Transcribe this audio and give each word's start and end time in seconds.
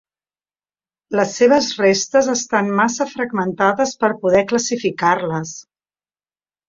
Les 1.17 1.33
seves 1.41 1.67
restes 1.81 2.31
estan 2.33 2.71
massa 2.81 3.07
fragmentades 3.11 3.93
per 4.05 4.11
poder 4.25 4.45
classificar-les. 4.53 5.57